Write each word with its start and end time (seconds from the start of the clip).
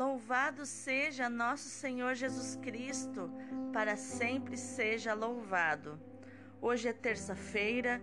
Louvado 0.00 0.64
seja 0.64 1.28
nosso 1.28 1.68
Senhor 1.68 2.14
Jesus 2.14 2.56
Cristo, 2.56 3.30
para 3.70 3.98
sempre 3.98 4.56
seja 4.56 5.12
louvado. 5.12 6.00
Hoje 6.58 6.88
é 6.88 6.92
terça-feira, 6.94 8.00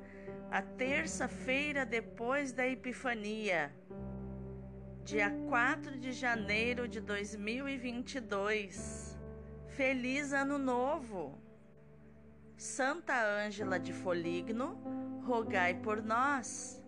a 0.52 0.62
terça-feira 0.62 1.88
depois 1.88 2.52
da 2.52 2.68
Epifania, 2.68 3.74
dia 5.04 5.32
4 5.50 5.98
de 5.98 6.12
janeiro 6.12 6.88
de 6.88 7.02
2022. 7.02 9.18
Feliz 9.70 10.34
Ano 10.34 10.60
Novo! 10.60 11.42
Santa 12.56 13.26
Ângela 13.26 13.80
de 13.80 13.92
Foligno, 13.92 14.80
rogai 15.26 15.74
por 15.74 16.04
nós. 16.04 16.80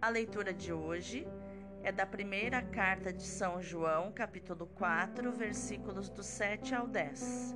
A 0.00 0.08
leitura 0.08 0.54
de 0.54 0.72
hoje 0.72 1.26
é 1.84 1.92
da 1.92 2.06
primeira 2.06 2.62
carta 2.62 3.12
de 3.12 3.22
São 3.22 3.60
João, 3.60 4.10
capítulo 4.10 4.66
4, 4.68 5.30
versículos 5.30 6.08
do 6.08 6.22
7 6.22 6.74
ao 6.74 6.88
10. 6.88 7.54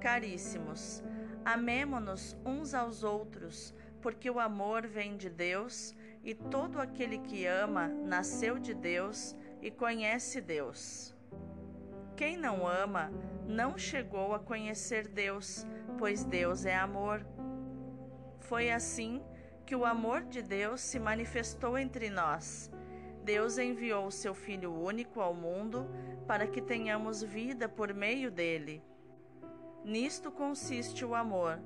Caríssimos, 0.00 1.00
amemo-nos 1.44 2.36
uns 2.44 2.74
aos 2.74 3.04
outros, 3.04 3.72
porque 4.02 4.28
o 4.28 4.40
amor 4.40 4.84
vem 4.84 5.16
de 5.16 5.30
Deus, 5.30 5.94
e 6.24 6.34
todo 6.34 6.80
aquele 6.80 7.18
que 7.18 7.46
ama 7.46 7.86
nasceu 7.86 8.58
de 8.58 8.74
Deus 8.74 9.36
e 9.62 9.70
conhece 9.70 10.40
Deus. 10.40 11.14
Quem 12.16 12.36
não 12.36 12.66
ama 12.66 13.12
não 13.46 13.78
chegou 13.78 14.34
a 14.34 14.40
conhecer 14.40 15.06
Deus, 15.06 15.64
pois 15.96 16.24
Deus 16.24 16.66
é 16.66 16.74
amor. 16.74 17.24
Foi 18.40 18.72
assim 18.72 19.22
que 19.64 19.76
o 19.76 19.84
amor 19.84 20.22
de 20.22 20.42
Deus 20.42 20.80
se 20.80 20.98
manifestou 20.98 21.78
entre 21.78 22.10
nós 22.10 22.68
Deus 23.24 23.58
enviou 23.58 24.10
seu 24.10 24.34
Filho 24.34 24.72
único 24.72 25.20
ao 25.20 25.34
mundo 25.34 25.88
para 26.26 26.46
que 26.46 26.60
tenhamos 26.60 27.22
vida 27.22 27.68
por 27.68 27.92
meio 27.92 28.30
dele. 28.30 28.82
Nisto 29.84 30.30
consiste 30.30 31.04
o 31.04 31.14
amor. 31.14 31.58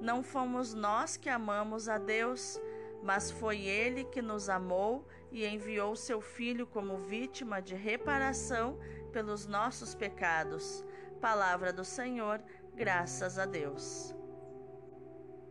Não 0.00 0.22
fomos 0.22 0.74
nós 0.74 1.16
que 1.16 1.28
amamos 1.28 1.88
a 1.88 1.98
Deus, 1.98 2.60
mas 3.02 3.30
foi 3.30 3.62
Ele 3.62 4.04
que 4.04 4.20
nos 4.20 4.48
amou 4.48 5.06
e 5.30 5.46
enviou 5.46 5.96
seu 5.96 6.20
Filho 6.20 6.66
como 6.66 6.98
vítima 6.98 7.60
de 7.60 7.74
reparação 7.74 8.78
pelos 9.12 9.46
nossos 9.46 9.94
pecados. 9.94 10.84
Palavra 11.20 11.72
do 11.72 11.84
Senhor, 11.84 12.42
graças 12.74 13.38
a 13.38 13.46
Deus. 13.46 14.14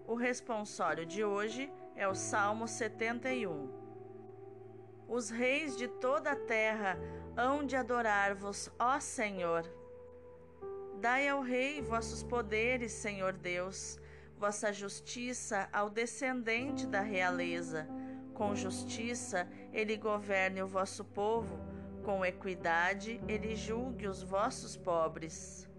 O 0.07 0.13
responsório 0.13 1.05
de 1.05 1.23
hoje 1.23 1.71
é 1.95 2.07
o 2.07 2.13
Salmo 2.13 2.67
71. 2.67 3.74
Os 5.07 5.29
reis 5.29 5.77
de 5.77 5.87
toda 5.87 6.31
a 6.31 6.35
terra 6.35 6.97
hão 7.37 7.65
de 7.65 7.75
adorar-vos, 7.75 8.71
ó 8.79 8.99
Senhor. 8.99 9.63
Dai 10.99 11.27
ao 11.27 11.41
rei 11.41 11.81
vossos 11.81 12.23
poderes, 12.23 12.91
Senhor 12.91 13.33
Deus, 13.33 13.99
vossa 14.37 14.73
justiça 14.73 15.69
ao 15.71 15.89
descendente 15.89 16.87
da 16.87 17.01
realeza. 17.01 17.87
Com 18.33 18.55
justiça 18.55 19.47
ele 19.71 19.95
governe 19.95 20.63
o 20.63 20.67
vosso 20.67 21.05
povo, 21.05 21.59
com 22.03 22.25
equidade 22.25 23.21
ele 23.27 23.55
julgue 23.55 24.07
os 24.07 24.23
vossos 24.23 24.75
pobres. 24.75 25.69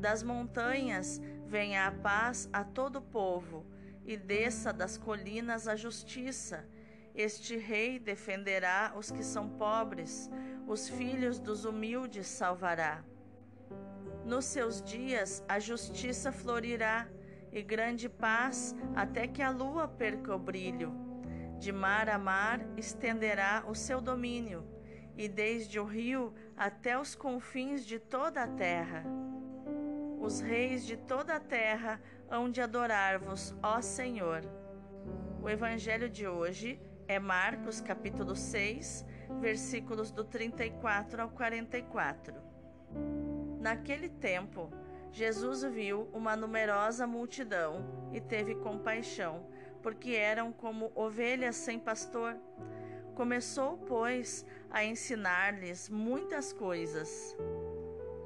Das 0.00 0.22
montanhas 0.22 1.20
venha 1.46 1.86
a 1.86 1.92
paz 1.92 2.48
a 2.52 2.64
todo 2.64 2.96
o 2.96 3.02
povo, 3.02 3.66
e 4.04 4.16
desça 4.16 4.72
das 4.72 4.96
colinas 4.96 5.68
a 5.68 5.76
justiça 5.76 6.66
este 7.14 7.56
rei 7.56 7.98
defenderá 7.98 8.94
os 8.96 9.10
que 9.10 9.22
são 9.22 9.48
pobres, 9.48 10.30
os 10.66 10.88
filhos 10.88 11.38
dos 11.38 11.64
humildes 11.64 12.26
salvará. 12.26 13.04
Nos 14.24 14.44
seus 14.44 14.80
dias 14.82 15.44
a 15.48 15.58
justiça 15.58 16.32
florirá 16.32 17.08
e 17.50 17.62
grande 17.62 18.08
paz 18.08 18.74
até 18.94 19.26
que 19.26 19.42
a 19.42 19.50
lua 19.50 19.86
perca 19.86 20.34
o 20.34 20.38
brilho. 20.38 20.92
De 21.58 21.70
mar 21.70 22.08
a 22.08 22.18
mar 22.18 22.60
estenderá 22.76 23.62
o 23.68 23.74
seu 23.74 24.00
domínio, 24.00 24.66
e 25.16 25.28
desde 25.28 25.78
o 25.78 25.84
rio 25.84 26.32
até 26.56 26.98
os 26.98 27.14
confins 27.14 27.84
de 27.84 27.98
toda 27.98 28.42
a 28.42 28.48
terra. 28.48 29.04
Os 30.18 30.40
reis 30.40 30.86
de 30.86 30.96
toda 30.96 31.34
a 31.34 31.40
terra 31.40 32.00
hão 32.30 32.50
de 32.50 32.60
adorar-vos, 32.60 33.54
ó 33.62 33.82
Senhor. 33.82 34.42
O 35.42 35.50
evangelho 35.50 36.08
de 36.08 36.26
hoje 36.26 36.80
é 37.12 37.18
Marcos 37.18 37.78
capítulo 37.78 38.34
6, 38.34 39.04
versículos 39.38 40.10
do 40.10 40.24
34 40.24 41.20
ao 41.20 41.28
44. 41.28 42.34
Naquele 43.60 44.08
tempo, 44.08 44.72
Jesus 45.10 45.62
viu 45.62 46.08
uma 46.14 46.34
numerosa 46.34 47.06
multidão 47.06 48.08
e 48.14 48.18
teve 48.18 48.54
compaixão, 48.54 49.46
porque 49.82 50.12
eram 50.12 50.54
como 50.54 50.90
ovelhas 50.94 51.56
sem 51.56 51.78
pastor. 51.78 52.34
Começou, 53.14 53.76
pois, 53.76 54.46
a 54.70 54.82
ensinar-lhes 54.82 55.90
muitas 55.90 56.50
coisas. 56.50 57.36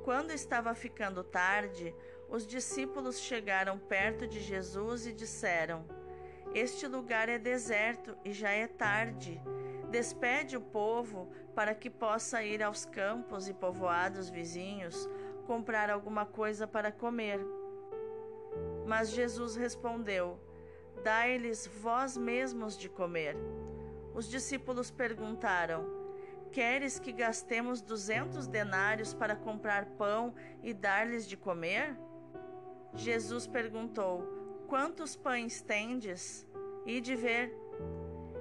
Quando 0.04 0.30
estava 0.30 0.72
ficando 0.76 1.24
tarde, 1.24 1.92
os 2.28 2.46
discípulos 2.46 3.18
chegaram 3.18 3.80
perto 3.80 4.28
de 4.28 4.38
Jesus 4.38 5.08
e 5.08 5.12
disseram: 5.12 5.84
este 6.58 6.86
lugar 6.86 7.28
é 7.28 7.38
deserto 7.38 8.16
e 8.24 8.32
já 8.32 8.50
é 8.50 8.66
tarde. 8.66 9.38
Despede 9.90 10.56
o 10.56 10.60
povo 10.60 11.30
para 11.54 11.74
que 11.74 11.90
possa 11.90 12.42
ir 12.42 12.62
aos 12.62 12.86
campos 12.86 13.46
e 13.46 13.52
povoados 13.52 14.30
vizinhos 14.30 15.06
comprar 15.46 15.90
alguma 15.90 16.24
coisa 16.24 16.66
para 16.66 16.90
comer. 16.90 17.38
Mas 18.86 19.10
Jesus 19.10 19.54
respondeu: 19.54 20.40
Dai-lhes 21.04 21.66
vós 21.66 22.16
mesmos 22.16 22.78
de 22.78 22.88
comer. 22.88 23.36
Os 24.14 24.26
discípulos 24.26 24.90
perguntaram: 24.90 25.84
Queres 26.50 26.98
que 26.98 27.12
gastemos 27.12 27.82
duzentos 27.82 28.46
denários 28.46 29.12
para 29.12 29.36
comprar 29.36 29.84
pão 29.98 30.34
e 30.62 30.72
dar-lhes 30.72 31.28
de 31.28 31.36
comer? 31.36 31.94
Jesus 32.94 33.46
perguntou: 33.46 34.35
Quantos 34.68 35.14
pães 35.14 35.62
tendes? 35.62 36.44
E 36.84 37.00
de 37.00 37.14
ver. 37.14 37.54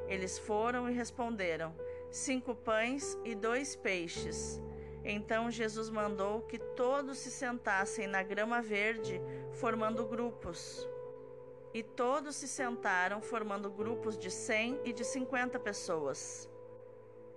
Eles 0.08 0.40
foram 0.40 0.90
e 0.90 0.94
responderam: 0.94 1.74
Cinco 2.10 2.56
pães 2.56 3.18
e 3.24 3.36
dois 3.36 3.76
peixes. 3.76 4.62
Então 5.04 5.52
Jesus 5.52 5.90
mandou 5.92 6.42
que 6.42 6.58
todos 6.58 7.20
se 7.20 7.30
sentassem 7.30 8.08
na 8.08 8.24
grama 8.24 8.60
verde, 8.60 9.22
formando 9.54 10.04
grupos. 10.08 10.88
E 11.72 11.84
todos 11.84 12.36
se 12.38 12.48
sentaram, 12.48 13.22
formando 13.22 13.70
grupos 13.70 14.18
de 14.18 14.32
cem 14.32 14.80
e 14.84 14.92
de 14.92 15.04
cinquenta 15.04 15.60
pessoas. 15.60 16.50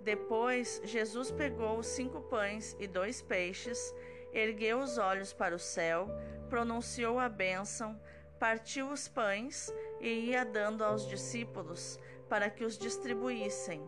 Depois, 0.00 0.81
Jesus 0.84 1.31
pegou 1.31 1.78
os 1.78 1.88
cinco 1.88 2.22
pães 2.22 2.75
e 2.78 2.87
dois 2.87 3.21
peixes, 3.21 3.94
ergueu 4.32 4.78
os 4.78 4.97
olhos 4.97 5.34
para 5.34 5.54
o 5.54 5.59
céu, 5.59 6.09
pronunciou 6.48 7.19
a 7.19 7.28
bênção, 7.28 8.00
partiu 8.38 8.91
os 8.91 9.09
pães 9.09 9.72
e 10.00 10.31
ia 10.31 10.44
dando 10.44 10.84
aos 10.84 11.06
discípulos 11.06 11.99
para 12.28 12.49
que 12.49 12.65
os 12.65 12.78
distribuíssem. 12.78 13.82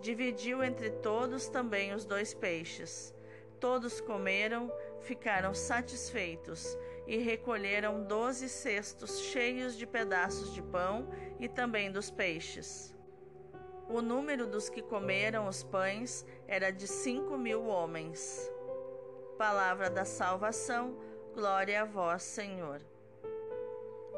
Dividiu 0.00 0.64
entre 0.64 0.90
todos 0.90 1.48
também 1.48 1.92
os 1.92 2.04
dois 2.04 2.32
peixes. 2.34 3.14
Todos 3.60 4.00
comeram, 4.00 4.72
ficaram 5.00 5.52
satisfeitos 5.52 6.76
e 7.06 7.18
recolheram 7.18 8.04
doze 8.04 8.48
cestos 8.48 9.20
cheios 9.20 9.76
de 9.76 9.86
pedaços 9.86 10.54
de 10.54 10.62
pão 10.62 11.08
e 11.38 11.48
também 11.48 11.92
dos 11.92 12.10
peixes. 12.10 12.94
O 13.88 14.00
número 14.00 14.46
dos 14.46 14.70
que 14.70 14.80
comeram 14.80 15.46
os 15.46 15.62
pães 15.62 16.24
era 16.46 16.70
de 16.70 16.86
cinco 16.86 17.36
mil 17.36 17.66
homens. 17.66 18.50
Palavra 19.36 19.90
da 19.90 20.04
salvação, 20.04 20.96
glória 21.34 21.82
a 21.82 21.84
vós, 21.84 22.22
Senhor. 22.22 22.80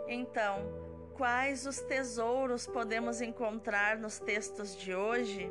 Então, 0.09 1.13
quais 1.17 1.67
os 1.67 1.81
tesouros 1.81 2.67
podemos 2.67 3.21
encontrar 3.21 3.97
nos 3.97 4.19
textos 4.19 4.77
de 4.77 4.95
hoje? 4.95 5.51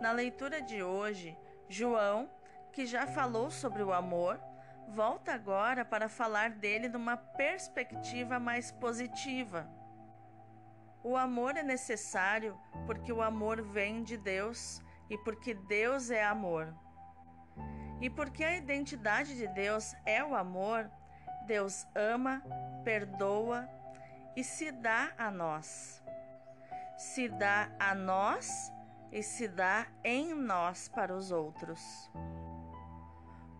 Na 0.00 0.12
leitura 0.12 0.60
de 0.60 0.82
hoje, 0.82 1.36
João, 1.68 2.30
que 2.72 2.86
já 2.86 3.06
falou 3.06 3.50
sobre 3.50 3.82
o 3.82 3.92
amor, 3.92 4.40
volta 4.88 5.32
agora 5.32 5.84
para 5.84 6.08
falar 6.08 6.50
dele 6.50 6.88
numa 6.88 7.16
perspectiva 7.16 8.38
mais 8.40 8.72
positiva. 8.72 9.68
O 11.02 11.16
amor 11.16 11.56
é 11.56 11.62
necessário 11.62 12.58
porque 12.86 13.12
o 13.12 13.22
amor 13.22 13.62
vem 13.62 14.02
de 14.02 14.16
Deus 14.16 14.82
e 15.08 15.16
porque 15.18 15.54
Deus 15.54 16.10
é 16.10 16.24
amor. 16.24 16.74
E 18.00 18.10
porque 18.10 18.44
a 18.44 18.56
identidade 18.56 19.36
de 19.36 19.46
Deus 19.46 19.94
é 20.04 20.24
o 20.24 20.34
amor, 20.34 20.90
Deus 21.50 21.84
ama, 21.96 22.40
perdoa 22.84 23.68
e 24.36 24.44
se 24.44 24.70
dá 24.70 25.12
a 25.18 25.32
nós. 25.32 26.00
Se 26.96 27.28
dá 27.28 27.68
a 27.76 27.92
nós 27.92 28.72
e 29.10 29.20
se 29.20 29.48
dá 29.48 29.88
em 30.04 30.32
nós 30.32 30.86
para 30.86 31.12
os 31.12 31.32
outros. 31.32 31.82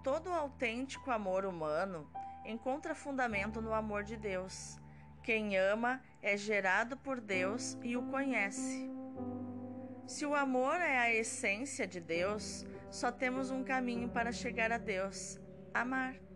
Todo 0.04 0.32
autêntico 0.32 1.10
amor 1.10 1.44
humano 1.44 2.08
encontra 2.44 2.94
fundamento 2.94 3.60
no 3.60 3.74
amor 3.74 4.04
de 4.04 4.16
Deus. 4.16 4.78
Quem 5.24 5.58
ama 5.58 6.00
é 6.22 6.36
gerado 6.36 6.96
por 6.96 7.20
Deus 7.20 7.76
e 7.82 7.96
o 7.96 8.02
conhece. 8.08 8.88
Se 10.06 10.24
o 10.24 10.36
amor 10.36 10.76
é 10.76 10.96
a 10.96 11.12
essência 11.12 11.88
de 11.88 12.00
Deus, 12.00 12.64
só 12.88 13.10
temos 13.10 13.50
um 13.50 13.64
caminho 13.64 14.08
para 14.08 14.30
chegar 14.30 14.70
a 14.70 14.78
Deus: 14.78 15.40
amar. 15.74 16.29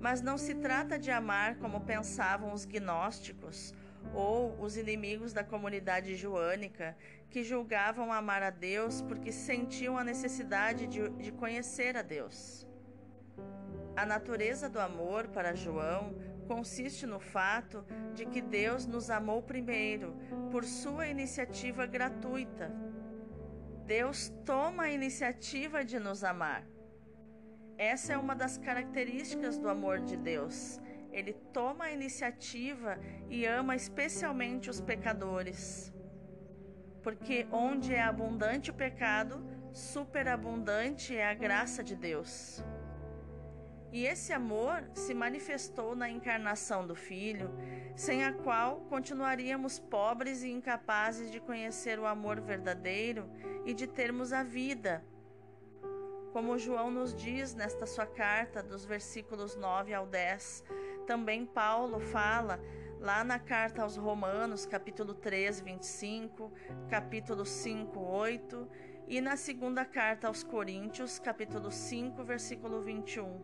Mas 0.00 0.20
não 0.20 0.38
se 0.38 0.54
trata 0.54 0.98
de 0.98 1.10
amar 1.10 1.56
como 1.56 1.80
pensavam 1.80 2.52
os 2.52 2.64
gnósticos 2.64 3.74
ou 4.14 4.58
os 4.60 4.76
inimigos 4.76 5.32
da 5.32 5.42
comunidade 5.42 6.14
joânica, 6.14 6.96
que 7.30 7.42
julgavam 7.42 8.12
amar 8.12 8.42
a 8.42 8.50
Deus 8.50 9.02
porque 9.02 9.32
sentiam 9.32 9.98
a 9.98 10.04
necessidade 10.04 10.86
de, 10.86 11.08
de 11.10 11.32
conhecer 11.32 11.96
a 11.96 12.02
Deus. 12.02 12.66
A 13.96 14.06
natureza 14.06 14.68
do 14.68 14.80
amor 14.80 15.28
para 15.28 15.54
João 15.54 16.14
consiste 16.46 17.04
no 17.04 17.20
fato 17.20 17.84
de 18.14 18.24
que 18.24 18.40
Deus 18.40 18.86
nos 18.86 19.10
amou 19.10 19.42
primeiro, 19.42 20.16
por 20.50 20.64
sua 20.64 21.08
iniciativa 21.08 21.84
gratuita. 21.84 22.72
Deus 23.84 24.32
toma 24.44 24.84
a 24.84 24.90
iniciativa 24.90 25.84
de 25.84 25.98
nos 25.98 26.24
amar. 26.24 26.64
Essa 27.78 28.14
é 28.14 28.18
uma 28.18 28.34
das 28.34 28.58
características 28.58 29.56
do 29.56 29.68
amor 29.68 30.00
de 30.00 30.16
Deus. 30.16 30.80
Ele 31.12 31.32
toma 31.52 31.84
a 31.84 31.92
iniciativa 31.92 32.98
e 33.30 33.46
ama 33.46 33.76
especialmente 33.76 34.68
os 34.68 34.80
pecadores. 34.80 35.94
Porque 37.04 37.46
onde 37.52 37.94
é 37.94 38.02
abundante 38.02 38.72
o 38.72 38.74
pecado, 38.74 39.40
superabundante 39.72 41.16
é 41.16 41.30
a 41.30 41.34
graça 41.34 41.84
de 41.84 41.94
Deus. 41.94 42.64
E 43.92 44.04
esse 44.04 44.32
amor 44.32 44.82
se 44.92 45.14
manifestou 45.14 45.94
na 45.94 46.10
encarnação 46.10 46.84
do 46.84 46.96
Filho, 46.96 47.48
sem 47.94 48.24
a 48.24 48.32
qual 48.32 48.80
continuaríamos 48.88 49.78
pobres 49.78 50.42
e 50.42 50.50
incapazes 50.50 51.30
de 51.30 51.38
conhecer 51.38 52.00
o 52.00 52.06
amor 52.06 52.40
verdadeiro 52.40 53.30
e 53.64 53.72
de 53.72 53.86
termos 53.86 54.32
a 54.32 54.42
vida 54.42 55.02
como 56.38 56.56
João 56.56 56.88
nos 56.88 57.12
diz 57.12 57.52
nesta 57.52 57.84
sua 57.84 58.06
carta, 58.06 58.62
dos 58.62 58.84
versículos 58.84 59.56
9 59.56 59.92
ao 59.92 60.06
10, 60.06 60.62
também 61.04 61.44
Paulo 61.44 61.98
fala 61.98 62.60
lá 63.00 63.24
na 63.24 63.40
carta 63.40 63.82
aos 63.82 63.96
Romanos, 63.96 64.64
capítulo 64.64 65.14
3, 65.14 65.60
25, 65.60 66.52
capítulo 66.88 67.44
5, 67.44 67.98
8, 67.98 68.68
e 69.08 69.20
na 69.20 69.36
segunda 69.36 69.84
carta 69.84 70.28
aos 70.28 70.44
Coríntios, 70.44 71.18
capítulo 71.18 71.72
5, 71.72 72.22
versículo 72.22 72.82
21. 72.82 73.40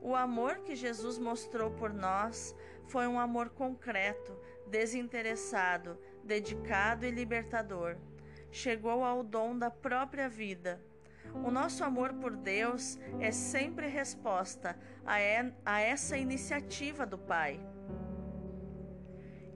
O 0.00 0.14
amor 0.14 0.58
que 0.58 0.76
Jesus 0.76 1.18
mostrou 1.18 1.72
por 1.72 1.92
nós 1.92 2.54
foi 2.86 3.08
um 3.08 3.18
amor 3.18 3.48
concreto, 3.50 4.38
desinteressado, 4.68 5.98
dedicado 6.22 7.04
e 7.04 7.10
libertador. 7.10 7.96
Chegou 8.52 9.02
ao 9.02 9.24
dom 9.24 9.58
da 9.58 9.68
própria 9.68 10.28
vida 10.28 10.80
o 11.34 11.50
nosso 11.50 11.84
amor 11.84 12.12
por 12.14 12.36
Deus 12.36 12.98
é 13.20 13.30
sempre 13.30 13.88
resposta 13.88 14.76
a, 15.04 15.80
essa 15.80 16.16
iniciativa 16.16 17.06
do 17.06 17.18
Pai. 17.18 17.60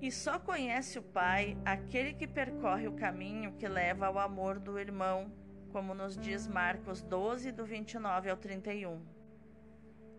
E 0.00 0.11
só 0.11 0.38
conhece 0.38 0.99
o 0.99 1.02
Pai 1.02 1.58
aquele 1.64 2.14
que 2.14 2.26
percorre 2.26 2.88
o 2.88 2.93
caminho 2.93 3.52
que 3.52 3.69
leva 3.69 4.06
ao 4.06 4.19
amor 4.19 4.58
do 4.58 4.78
irmão, 4.78 5.31
como 5.72 5.94
nos 5.94 6.17
diz 6.17 6.49
Marcos 6.49 7.02
12, 7.02 7.52
do 7.52 7.64
29 7.64 8.31
ao 8.31 8.37
31. 8.37 9.00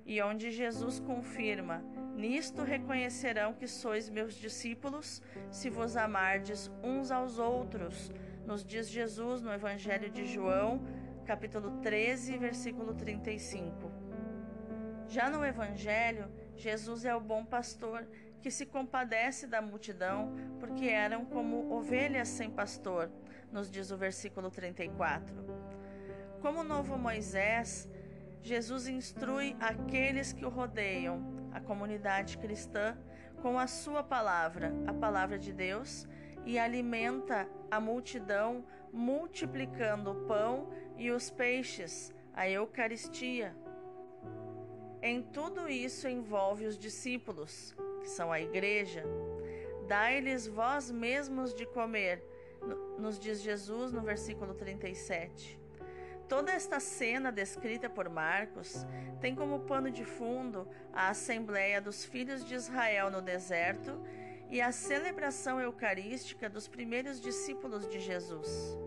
E 0.06 0.22
onde 0.22 0.52
Jesus 0.52 1.00
confirma: 1.00 1.84
Nisto 2.16 2.64
reconhecerão 2.64 3.54
que 3.54 3.68
sois 3.68 4.10
meus 4.10 4.36
discípulos, 4.36 5.22
se 5.50 5.70
vos 5.70 5.96
amardes 5.96 6.72
uns 6.84 7.10
aos 7.10 7.40
outros, 7.40 8.12
nos 8.46 8.64
diz 8.64 8.90
Jesus 8.90 9.42
no 9.42 9.52
Evangelho 9.52 10.10
de 10.10 10.26
João, 10.26 10.82
capítulo 11.32 11.80
13, 11.82 12.38
versículo 12.38 12.94
35. 12.94 13.90
Já 15.08 15.30
no 15.30 15.46
Evangelho, 15.46 16.30
Jesus 16.58 17.06
é 17.06 17.16
o 17.16 17.22
bom 17.22 17.46
pastor 17.46 18.06
que 18.42 18.52
se 18.52 18.66
compadece 18.66 19.48
da 19.48 19.62
multidão, 19.62 20.36
porque 20.60 20.88
eram 20.88 21.24
como 21.24 21.72
ovelhas 21.72 22.28
sem 22.28 22.50
pastor, 22.50 23.10
nos 23.50 23.72
diz 23.72 23.92
o 23.92 23.98
versículo 23.98 24.52
34. 24.52 25.34
Como 26.42 26.66
novo 26.66 26.98
Moisés, 26.98 27.90
Jesus 28.42 28.90
instrui 28.90 29.56
aqueles 29.58 30.34
que 30.34 30.46
o 30.46 30.50
rodeiam, 30.50 31.48
a 31.54 31.62
comunidade 31.62 32.38
cristã, 32.40 32.98
com 33.42 33.58
a 33.58 33.68
sua 33.68 34.04
palavra, 34.04 34.74
a 34.86 34.94
palavra 34.94 35.40
de 35.40 35.54
Deus, 35.54 36.06
e 36.46 36.60
alimenta 36.60 37.48
a 37.70 37.80
multidão, 37.80 38.66
multiplicando 38.92 40.12
o 40.12 40.26
pão 40.26 40.68
e 40.98 41.12
os 41.12 41.30
peixes, 41.30 42.14
a 42.34 42.50
Eucaristia. 42.50 43.56
Em 45.02 45.22
tudo 45.22 45.68
isso 45.68 46.08
envolve 46.08 46.66
os 46.66 46.78
discípulos, 46.78 47.76
que 48.02 48.08
são 48.08 48.32
a 48.32 48.40
igreja. 48.40 49.04
Dai-lhes 49.88 50.48
vós 50.48 50.92
mesmos 50.92 51.54
de 51.54 51.66
comer, 51.66 52.24
nos 52.98 53.20
diz 53.20 53.42
Jesus 53.42 53.92
no 53.92 54.02
versículo 54.02 54.54
37. 54.54 55.60
Toda 56.28 56.52
esta 56.52 56.80
cena 56.80 57.30
descrita 57.30 57.90
por 57.90 58.08
Marcos 58.08 58.86
tem 59.20 59.36
como 59.36 59.60
pano 59.62 59.92
de 59.92 60.06
fundo 60.06 60.66
a 60.94 61.10
assembleia 61.10 61.82
dos 61.82 62.06
filhos 62.06 62.46
de 62.46 62.56
Israel 62.56 63.12
no 63.12 63.22
deserto 63.22 64.00
e 64.50 64.62
a 64.62 64.72
celebração 64.72 65.60
eucarística 65.60 66.50
dos 66.50 66.68
primeiros 66.68 67.20
discípulos 67.20 67.88
de 67.88 68.00
Jesus. 68.00 68.78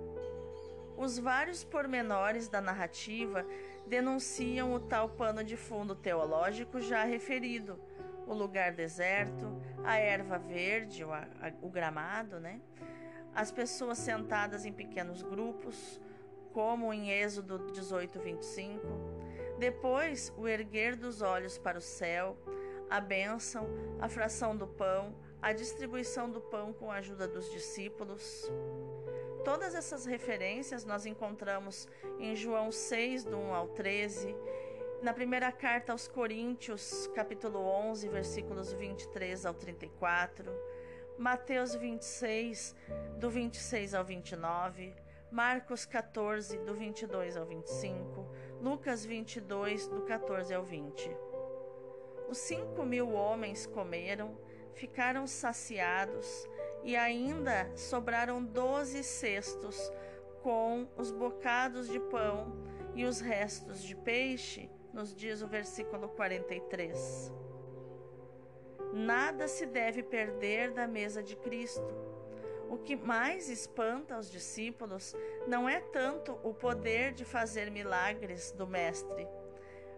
Os 0.97 1.19
vários 1.19 1.65
pormenores 1.65 2.49
da 2.49 2.61
narrativa 2.61 3.45
denunciam 3.87 4.73
o 4.73 4.81
tal 4.81 5.09
pano 5.09 5.43
de 5.43 5.57
fundo 5.57 5.95
teológico 5.95 6.81
já 6.81 7.05
referido: 7.05 7.79
o 8.27 8.35
lugar 8.35 8.73
deserto, 8.73 9.61
a 9.83 9.97
erva 9.97 10.39
verde, 10.39 11.05
o, 11.05 11.13
a, 11.13 11.27
o 11.61 11.69
gramado, 11.69 12.39
né? 12.39 12.61
as 13.35 13.51
pessoas 13.51 13.99
sentadas 13.99 14.65
em 14.65 14.73
pequenos 14.73 15.23
grupos, 15.23 16.01
como 16.53 16.93
em 16.93 17.11
Êxodo 17.11 17.73
18, 17.73 18.21
25. 18.21 18.81
Depois, 19.59 20.33
o 20.37 20.47
erguer 20.47 20.95
dos 20.95 21.21
olhos 21.21 21.59
para 21.59 21.79
o 21.79 21.83
céu, 21.83 22.39
a 22.89 23.01
bênção, 23.01 23.67
a 24.01 24.09
fração 24.09 24.57
do 24.57 24.67
pão, 24.67 25.17
a 25.43 25.53
distribuição 25.53 26.31
do 26.31 26.41
pão 26.41 26.73
com 26.73 26.91
a 26.91 26.97
ajuda 26.97 27.27
dos 27.27 27.51
discípulos. 27.51 28.49
Todas 29.45 29.75
essas 29.75 30.07
referências 30.07 30.87
nós 30.87 31.05
encontramos 31.05 31.87
em 32.19 32.35
João 32.35 32.73
6, 32.73 33.25
do 33.25 33.37
1 33.37 33.55
ao 33.55 33.69
13, 33.69 34.35
na 35.03 35.13
primeira 35.13 35.53
carta 35.53 35.93
aos 35.93 36.09
Coríntios, 36.09 37.07
capítulo 37.15 37.59
11, 37.59 38.09
versículos 38.09 38.73
23 38.73 39.45
ao 39.45 39.53
34, 39.53 40.51
Mateus 41.19 41.75
26, 41.75 42.75
do 43.19 43.29
26 43.29 43.93
ao 43.93 44.03
29, 44.03 44.95
Marcos 45.31 45.85
14, 45.85 46.57
do 46.61 46.75
22 46.75 47.37
ao 47.37 47.45
25, 47.45 48.27
Lucas 48.63 49.05
22, 49.05 49.87
do 49.89 50.01
14 50.07 50.55
ao 50.55 50.63
20. 50.63 51.11
Os 52.31 52.39
cinco 52.39 52.83
mil 52.83 53.13
homens 53.13 53.67
comeram, 53.67 54.39
ficaram 54.73 55.27
saciados 55.27 56.49
e 56.85 56.95
ainda 56.97 57.71
sobraram 57.75 58.45
doze 58.45 59.03
cestos 59.03 59.91
com 60.43 60.87
os 60.97 61.11
bocados 61.11 61.89
de 61.89 61.99
pão 61.99 62.53
e 62.95 63.05
os 63.07 63.21
restos 63.21 63.83
de 63.83 63.97
peixe, 63.97 64.71
nos 64.93 65.15
diz 65.15 65.41
o 65.41 65.49
versículo 65.49 66.09
43. 66.11 67.33
Nada 68.93 69.49
se 69.49 69.67
deve 69.67 70.03
perder 70.03 70.71
da 70.71 70.87
mesa 70.87 71.23
de 71.23 71.35
Cristo. 71.35 71.83
O 72.69 72.77
que 72.77 72.95
mais 72.95 73.49
espanta 73.49 74.19
os 74.19 74.31
discípulos 74.31 75.17
não 75.49 75.69
é 75.69 75.81
tanto 75.81 76.39
o 76.45 76.53
poder 76.53 77.13
de 77.13 77.25
fazer 77.25 77.71
milagres 77.71 78.53
do 78.53 78.67
Mestre, 78.67 79.27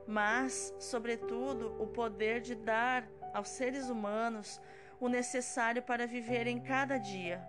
mas, 0.07 0.75
sobretudo, 0.79 1.75
o 1.83 1.87
poder 1.89 2.41
de 2.41 2.55
dar 2.55 3.09
aos 3.35 3.49
seres 3.49 3.91
humanos 3.91 4.61
o 5.01 5.09
necessário 5.09 5.83
para 5.83 6.07
viver 6.07 6.47
em 6.47 6.61
cada 6.61 6.99
dia. 6.99 7.47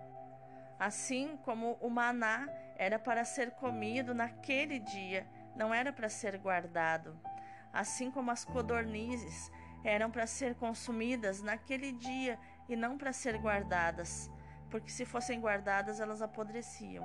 Assim 0.78 1.36
como 1.44 1.72
o 1.80 1.90
maná 1.90 2.48
era 2.76 2.98
para 2.98 3.24
ser 3.24 3.50
comido 3.52 4.14
naquele 4.14 4.78
dia, 4.78 5.26
não 5.56 5.74
era 5.74 5.92
para 5.92 6.08
ser 6.08 6.38
guardado. 6.38 7.18
Assim 7.72 8.10
como 8.10 8.30
as 8.30 8.44
codornizes 8.44 9.50
eram 9.84 10.10
para 10.10 10.26
ser 10.26 10.54
consumidas 10.54 11.42
naquele 11.42 11.92
dia 11.92 12.38
e 12.68 12.76
não 12.76 12.96
para 12.96 13.12
ser 13.12 13.38
guardadas. 13.38 14.30
porque 14.70 14.90
se 14.90 15.04
fossem 15.04 15.40
guardadas 15.40 15.98
elas 15.98 16.20
apodreciam. 16.20 17.04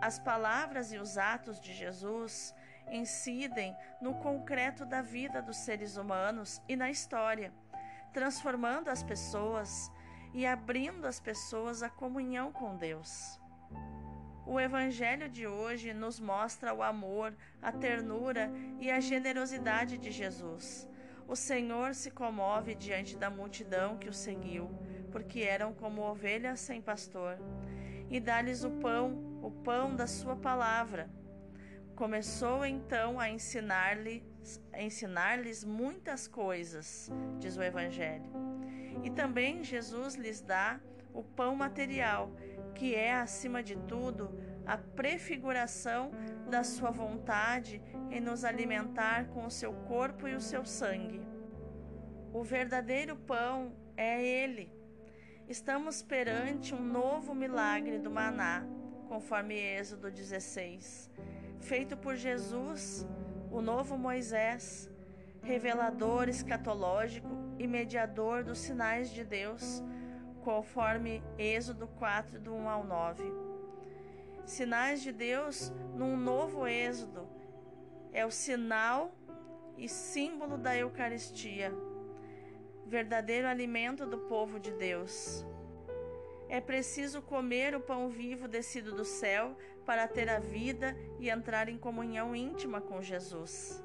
As 0.00 0.18
palavras 0.18 0.92
e 0.92 0.98
os 0.98 1.16
atos 1.18 1.60
de 1.60 1.72
Jesus 1.72 2.54
incidem 2.90 3.76
no 4.00 4.14
concreto 4.14 4.84
da 4.84 5.00
vida 5.00 5.40
dos 5.40 5.56
seres 5.56 5.96
humanos 5.96 6.60
e 6.68 6.76
na 6.76 6.90
história, 6.90 7.52
transformando 8.14 8.88
as 8.88 9.02
pessoas 9.02 9.90
e 10.32 10.46
abrindo 10.46 11.04
as 11.04 11.18
pessoas 11.18 11.82
à 11.82 11.90
comunhão 11.90 12.52
com 12.52 12.76
Deus. 12.76 13.40
O 14.46 14.60
Evangelho 14.60 15.28
de 15.28 15.46
hoje 15.46 15.92
nos 15.92 16.20
mostra 16.20 16.72
o 16.72 16.82
amor, 16.82 17.34
a 17.60 17.72
ternura 17.72 18.50
e 18.78 18.90
a 18.90 19.00
generosidade 19.00 19.98
de 19.98 20.12
Jesus. 20.12 20.88
O 21.26 21.34
Senhor 21.34 21.94
se 21.94 22.10
comove 22.10 22.74
diante 22.74 23.16
da 23.16 23.28
multidão 23.28 23.96
que 23.96 24.08
o 24.08 24.12
seguiu, 24.12 24.70
porque 25.10 25.40
eram 25.40 25.74
como 25.74 26.02
ovelhas 26.02 26.60
sem 26.60 26.80
pastor, 26.80 27.38
e 28.10 28.20
dá-lhes 28.20 28.62
o 28.62 28.70
pão, 28.70 29.40
o 29.42 29.50
pão 29.50 29.96
da 29.96 30.06
sua 30.06 30.36
palavra. 30.36 31.10
Começou 31.96 32.64
então 32.64 33.18
a 33.18 33.30
ensinar-lhes 34.78 35.64
ensinar 35.64 35.74
muitas 35.74 36.26
coisas, 36.26 37.10
diz 37.38 37.56
o 37.56 37.62
Evangelho. 37.62 38.30
E 39.02 39.10
também 39.10 39.64
Jesus 39.64 40.14
lhes 40.14 40.40
dá 40.40 40.80
o 41.12 41.22
pão 41.22 41.54
material, 41.54 42.30
que 42.74 42.94
é, 42.94 43.14
acima 43.14 43.62
de 43.62 43.76
tudo, 43.76 44.30
a 44.66 44.76
prefiguração 44.76 46.10
da 46.50 46.64
sua 46.64 46.90
vontade 46.90 47.82
em 48.10 48.20
nos 48.20 48.44
alimentar 48.44 49.28
com 49.28 49.46
o 49.46 49.50
seu 49.50 49.72
corpo 49.72 50.26
e 50.26 50.34
o 50.34 50.40
seu 50.40 50.64
sangue. 50.64 51.20
O 52.32 52.42
verdadeiro 52.42 53.16
pão 53.16 53.72
é 53.96 54.22
Ele. 54.22 54.72
Estamos 55.48 56.02
perante 56.02 56.74
um 56.74 56.82
novo 56.82 57.34
milagre 57.34 57.98
do 57.98 58.10
maná, 58.10 58.66
conforme 59.08 59.54
Êxodo 59.54 60.10
16, 60.10 61.10
feito 61.60 61.96
por 61.96 62.16
Jesus, 62.16 63.06
o 63.54 63.62
novo 63.62 63.96
Moisés, 63.96 64.90
revelador 65.40 66.28
escatológico 66.28 67.28
e 67.56 67.68
mediador 67.68 68.42
dos 68.42 68.58
sinais 68.58 69.10
de 69.10 69.22
Deus 69.22 69.80
conforme 70.42 71.22
Êxodo 71.38 71.86
4, 71.86 72.40
do 72.40 72.52
1 72.52 72.68
ao 72.68 72.84
9. 72.84 73.22
Sinais 74.44 75.02
de 75.02 75.12
Deus 75.12 75.72
num 75.94 76.16
novo 76.16 76.66
Êxodo 76.66 77.28
é 78.12 78.26
o 78.26 78.30
sinal 78.30 79.14
e 79.78 79.88
símbolo 79.88 80.58
da 80.58 80.76
Eucaristia, 80.76 81.72
verdadeiro 82.84 83.46
alimento 83.46 84.04
do 84.04 84.18
povo 84.18 84.58
de 84.58 84.72
Deus. 84.72 85.46
É 86.48 86.60
preciso 86.60 87.22
comer 87.22 87.74
o 87.74 87.80
pão 87.80 88.08
vivo 88.08 88.46
descido 88.46 88.92
do 88.94 89.04
céu 89.04 89.56
para 89.84 90.06
ter 90.06 90.28
a 90.28 90.38
vida 90.38 90.96
e 91.18 91.28
entrar 91.28 91.68
em 91.68 91.78
comunhão 91.78 92.34
íntima 92.34 92.80
com 92.80 93.00
Jesus. 93.02 93.82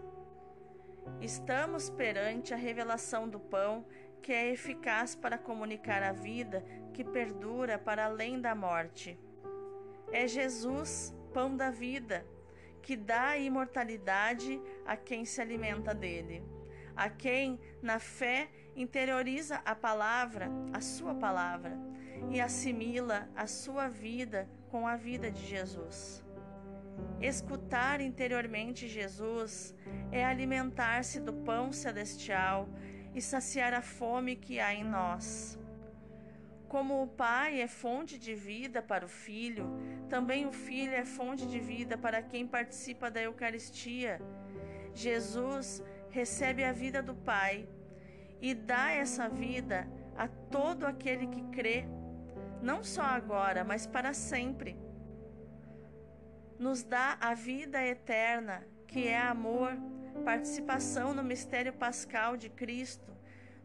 Estamos 1.22 1.90
perante 1.90 2.54
a 2.54 2.58
revelação 2.58 3.28
do 3.28 3.40
pão 3.40 3.86
que 4.22 4.32
é 4.32 4.52
eficaz 4.52 5.16
para 5.16 5.38
comunicar 5.38 6.04
a 6.04 6.12
vida 6.12 6.64
que 6.94 7.04
perdura 7.04 7.78
para 7.80 8.06
além 8.06 8.40
da 8.40 8.54
morte. 8.54 9.18
É 10.12 10.28
Jesus, 10.28 11.16
pão 11.34 11.56
da 11.56 11.70
vida, 11.70 12.26
que 12.82 12.96
dá 12.96 13.38
imortalidade 13.38 14.62
a 14.86 14.98
quem 14.98 15.26
se 15.26 15.42
alimenta 15.42 15.94
dele, 15.94 16.44
a 16.96 17.10
quem, 17.10 17.60
na 17.82 18.00
fé, 18.00 18.50
interioriza 18.76 19.62
a 19.66 19.76
palavra, 19.76 20.50
a 20.74 20.82
sua 20.82 21.14
palavra, 21.16 21.78
e 22.30 22.40
assimila 22.40 23.30
a 23.36 23.48
sua 23.48 23.88
vida 23.88 24.48
com 24.70 24.88
a 24.88 24.96
vida 24.96 25.32
de 25.32 25.46
Jesus. 25.46 26.24
Escutar 27.22 28.02
interiormente 28.02 28.88
Jesus 28.88 29.76
é 30.12 30.24
alimentar-se 30.24 31.20
do 31.20 31.34
pão 31.34 31.72
celestial 31.72 32.70
e 33.14 33.22
saciar 33.22 33.74
a 33.74 33.82
fome 33.82 34.36
que 34.36 34.60
há 34.60 34.74
em 34.74 34.84
nós. 34.84 35.58
Como 36.68 37.02
o 37.02 37.08
Pai 37.08 37.62
é 37.62 37.68
fonte 37.68 38.18
de 38.20 38.36
vida 38.36 38.82
para 38.82 39.06
o 39.06 39.10
Filho, 39.10 39.66
também 40.08 40.46
o 40.46 40.52
Filho 40.52 40.94
é 40.94 41.04
fonte 41.04 41.46
de 41.48 41.60
vida 41.60 41.98
para 41.98 42.22
quem 42.22 42.46
participa 42.46 43.10
da 43.10 43.22
Eucaristia. 43.22 44.22
Jesus 44.94 45.84
recebe 46.12 46.64
a 46.64 46.72
vida 46.72 47.02
do 47.02 47.16
Pai 47.16 47.68
e 48.40 48.54
dá 48.54 48.92
essa 48.92 49.28
vida 49.28 49.88
a 50.16 50.28
todo 50.28 50.86
aquele 50.86 51.28
que 51.28 51.42
crê, 51.50 51.86
não 52.62 52.84
só 52.84 53.02
agora, 53.02 53.64
mas 53.64 53.88
para 53.88 54.14
sempre. 54.14 54.78
Nos 56.58 56.84
dá 56.84 57.18
a 57.22 57.34
vida 57.34 57.82
eterna, 57.86 58.66
que 58.88 59.08
é 59.08 59.18
amor, 59.18 59.72
participação 60.26 61.14
no 61.14 61.24
mistério 61.24 61.74
pascal 61.74 62.36
de 62.36 62.50
Cristo, 62.50 63.10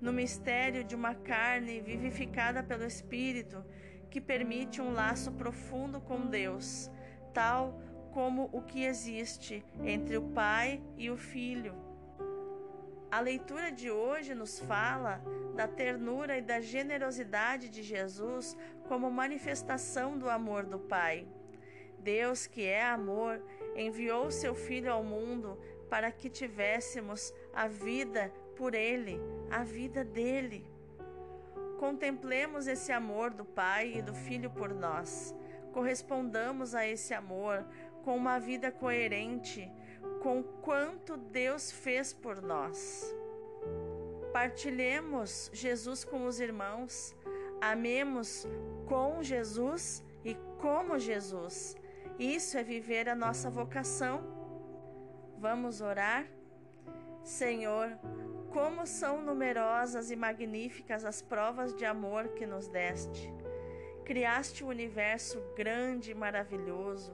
no 0.01 0.13
mistério 0.13 0.85
de 0.85 0.95
uma 0.95 1.15
carne 1.15 1.81
vivificada 1.81 2.63
pelo 2.63 2.85
Espírito, 2.85 3.65
que 4.11 4.21
permite 4.21 4.81
um 4.81 4.93
laço 4.93 5.33
profundo 5.33 6.01
com 6.01 6.27
Deus, 6.27 6.91
tal 7.33 7.81
como 8.13 8.49
o 8.53 8.63
que 8.63 8.85
existe 8.85 9.65
entre 9.83 10.17
o 10.17 10.23
Pai 10.23 10.81
e 10.97 11.11
o 11.11 11.17
Filho. 11.17 11.75
A 13.11 13.21
leitura 13.21 13.71
de 13.71 13.91
hoje 13.91 14.35
nos 14.35 14.59
fala 14.59 15.23
da 15.55 15.69
ternura 15.69 16.37
e 16.37 16.43
da 16.43 16.61
generosidade 16.61 17.69
de 17.69 17.83
Jesus 17.83 18.57
como 18.89 19.11
manifestação 19.11 20.19
do 20.19 20.29
amor 20.29 20.65
do 20.65 20.79
Pai. 20.79 21.27
Deus, 21.99 22.47
que 22.47 22.65
é 22.65 22.85
amor, 22.85 23.43
enviou 23.75 24.31
seu 24.31 24.55
Filho 24.55 24.93
ao 24.93 25.03
mundo 25.03 25.59
para 25.89 26.11
que 26.11 26.29
tivéssemos 26.29 27.33
a 27.53 27.67
vida 27.67 28.33
por 28.57 28.75
Ele, 28.75 29.21
a 29.51 29.65
vida 29.65 30.05
dele. 30.05 30.67
Contemplemos 31.79 32.67
esse 32.67 32.93
amor 32.93 33.31
do 33.31 33.45
Pai 33.45 33.95
e 33.97 34.03
do 34.03 34.15
Filho 34.15 34.51
por 34.51 34.73
nós. 34.73 35.35
Correspondamos 35.73 36.75
a 36.75 36.87
esse 36.87 37.13
amor 37.15 37.67
com 38.05 38.17
uma 38.17 38.39
vida 38.39 38.71
coerente 38.71 39.71
com 40.23 40.43
quanto 40.43 41.17
Deus 41.17 41.71
fez 41.71 42.13
por 42.13 42.41
nós. 42.41 43.15
Partilhemos 44.33 45.51
Jesus 45.53 46.05
com 46.05 46.27
os 46.27 46.41
irmãos, 46.41 47.15
amemos 47.71 48.47
com 48.87 49.23
Jesus 49.23 50.03
e 50.25 50.35
como 50.61 50.99
Jesus. 50.99 51.77
Isso 52.19 52.57
é 52.57 52.63
viver 52.63 53.09
a 53.09 53.15
nossa 53.15 53.51
vocação 53.51 54.35
Vamos 55.45 55.83
orar? 55.83 56.27
Senhor, 57.23 57.99
como 58.51 58.87
são 58.87 59.21
numerosas 59.21 60.11
e 60.11 60.17
magníficas 60.17 61.05
as 61.05 61.21
provas 61.21 61.75
de 61.75 61.85
amor 61.85 62.29
que 62.29 62.47
nos 62.47 62.67
deste. 62.67 63.31
Criaste 64.07 64.65
o 64.65 64.69
um 64.69 64.71
universo 64.71 65.39
grande 65.55 66.13
e 66.13 66.15
maravilhoso 66.15 67.13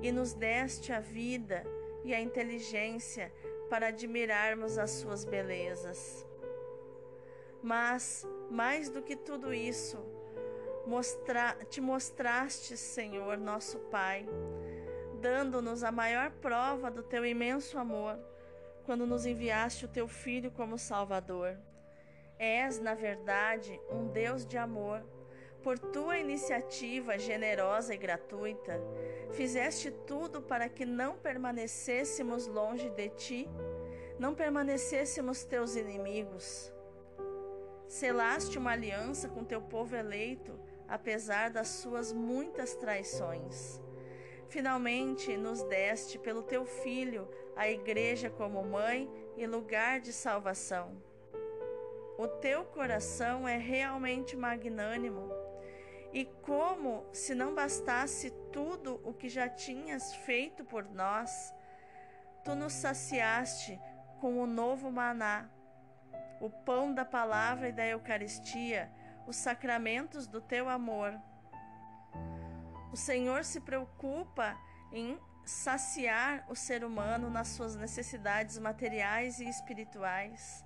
e 0.00 0.12
nos 0.12 0.34
deste 0.34 0.92
a 0.92 1.00
vida 1.00 1.64
e 2.04 2.14
a 2.14 2.20
inteligência 2.20 3.32
para 3.68 3.88
admirarmos 3.88 4.78
as 4.78 4.90
suas 4.90 5.24
belezas. 5.24 6.24
Mas, 7.62 8.26
mais 8.50 8.88
do 8.88 9.02
que 9.02 9.16
tudo 9.16 9.52
isso, 9.52 9.98
mostra 10.86 11.56
te 11.68 11.80
mostraste, 11.80 12.76
Senhor, 12.76 13.36
nosso 13.36 13.78
Pai, 13.90 14.26
dando-nos 15.20 15.82
a 15.82 15.92
maior 15.92 16.30
prova 16.30 16.90
do 16.90 17.02
teu 17.02 17.26
imenso 17.26 17.78
amor, 17.78 18.18
quando 18.84 19.06
nos 19.06 19.26
enviaste 19.26 19.84
o 19.84 19.88
teu 19.88 20.08
Filho 20.08 20.50
como 20.50 20.78
Salvador. 20.78 21.58
És, 22.38 22.80
na 22.80 22.94
verdade, 22.94 23.78
um 23.90 24.06
Deus 24.08 24.46
de 24.46 24.56
amor. 24.56 25.04
Por 25.62 25.76
tua 25.76 26.18
iniciativa 26.18 27.18
generosa 27.18 27.92
e 27.92 27.98
gratuita, 27.98 28.80
fizeste 29.32 29.90
tudo 30.06 30.40
para 30.40 30.68
que 30.68 30.86
não 30.86 31.18
permanecêssemos 31.18 32.46
longe 32.46 32.88
de 32.90 33.08
ti, 33.10 33.48
não 34.18 34.34
permanecêssemos 34.34 35.44
teus 35.44 35.74
inimigos. 35.74 36.72
Selaste 37.88 38.58
uma 38.58 38.72
aliança 38.72 39.28
com 39.28 39.42
teu 39.42 39.62
povo 39.62 39.96
eleito, 39.96 40.60
apesar 40.86 41.50
das 41.50 41.68
suas 41.68 42.12
muitas 42.12 42.74
traições. 42.74 43.80
Finalmente 44.48 45.36
nos 45.36 45.62
deste 45.62 46.18
pelo 46.18 46.42
teu 46.42 46.66
Filho 46.66 47.28
a 47.56 47.68
Igreja 47.68 48.28
como 48.28 48.62
mãe 48.62 49.10
e 49.36 49.46
lugar 49.46 50.00
de 50.00 50.12
salvação. 50.12 51.02
O 52.18 52.28
teu 52.28 52.64
coração 52.64 53.48
é 53.48 53.56
realmente 53.56 54.36
magnânimo. 54.36 55.30
E 56.12 56.24
como, 56.42 57.06
se 57.12 57.34
não 57.34 57.54
bastasse 57.54 58.30
tudo 58.52 59.00
o 59.04 59.14
que 59.14 59.28
já 59.28 59.48
tinhas 59.48 60.14
feito 60.14 60.64
por 60.64 60.84
nós, 60.84 61.54
tu 62.44 62.54
nos 62.54 62.72
saciaste 62.72 63.78
com 64.20 64.40
o 64.40 64.46
novo 64.46 64.90
maná, 64.90 65.50
o 66.40 66.50
pão 66.50 66.92
da 66.92 67.04
palavra 67.04 67.68
e 67.68 67.72
da 67.72 67.86
Eucaristia, 67.86 68.90
os 69.26 69.36
sacramentos 69.36 70.26
do 70.26 70.40
teu 70.40 70.68
amor. 70.68 71.18
O 72.92 72.96
Senhor 72.96 73.44
se 73.44 73.60
preocupa 73.60 74.56
em 74.92 75.18
saciar 75.44 76.44
o 76.48 76.54
ser 76.54 76.84
humano 76.84 77.30
nas 77.30 77.48
suas 77.48 77.74
necessidades 77.74 78.58
materiais 78.58 79.40
e 79.40 79.48
espirituais, 79.48 80.64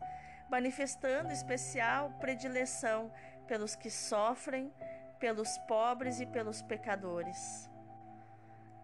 manifestando 0.50 1.32
especial 1.32 2.10
predileção 2.20 3.12
pelos 3.46 3.74
que 3.74 3.90
sofrem, 3.90 4.72
pelos 5.18 5.56
pobres 5.68 6.20
e 6.20 6.26
pelos 6.26 6.62
pecadores. 6.62 7.70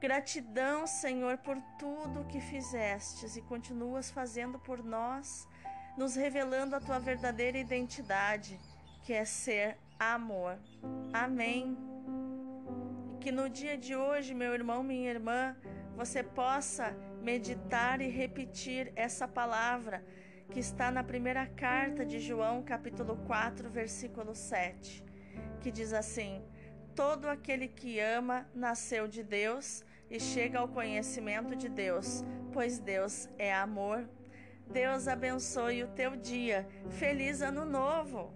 Gratidão, 0.00 0.86
Senhor, 0.86 1.38
por 1.38 1.60
tudo 1.76 2.26
que 2.26 2.40
fizestes 2.40 3.36
e 3.36 3.42
continuas 3.42 4.08
fazendo 4.08 4.56
por 4.56 4.84
nós, 4.84 5.48
nos 5.98 6.14
revelando 6.14 6.76
a 6.76 6.80
tua 6.80 7.00
verdadeira 7.00 7.58
identidade, 7.58 8.58
que 9.02 9.12
é 9.12 9.24
ser 9.24 9.76
amor. 9.98 10.56
Amém. 11.12 11.76
E 13.12 13.18
que 13.18 13.32
no 13.32 13.50
dia 13.50 13.76
de 13.76 13.96
hoje, 13.96 14.32
meu 14.32 14.54
irmão, 14.54 14.80
minha 14.82 15.10
irmã, 15.10 15.56
você 15.96 16.22
possa 16.22 16.96
meditar 17.20 18.00
e 18.00 18.08
repetir 18.08 18.92
essa 18.94 19.26
palavra 19.26 20.04
que 20.52 20.60
está 20.60 20.88
na 20.88 21.02
primeira 21.02 21.46
carta 21.46 22.06
de 22.06 22.20
João, 22.20 22.62
capítulo 22.62 23.16
4, 23.26 23.68
versículo 23.68 24.36
7, 24.36 25.04
que 25.60 25.72
diz 25.72 25.92
assim: 25.92 26.44
Todo 26.94 27.28
aquele 27.28 27.66
que 27.66 27.98
ama 27.98 28.48
nasceu 28.54 29.08
de 29.08 29.24
Deus 29.24 29.84
e 30.08 30.20
chega 30.20 30.60
ao 30.60 30.68
conhecimento 30.68 31.56
de 31.56 31.68
Deus, 31.68 32.24
pois 32.52 32.78
Deus 32.78 33.28
é 33.36 33.52
amor. 33.52 34.08
Deus 34.70 35.08
abençoe 35.08 35.82
o 35.82 35.88
teu 35.88 36.16
dia. 36.16 36.66
Feliz 36.90 37.40
ano 37.42 37.64
novo! 37.64 38.32